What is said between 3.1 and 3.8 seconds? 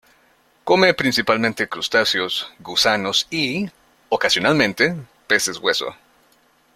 y,